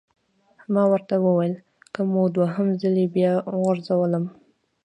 [0.73, 1.53] ما ورته وویل:
[1.93, 4.25] که مو دوهم ځلي بیا وغورځولم!